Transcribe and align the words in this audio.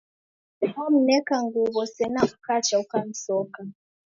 Omneka 0.83 1.35
nguw'o 1.45 1.83
sena 1.93 2.21
ukacha 2.35 2.75
ukamsoka. 2.83 3.61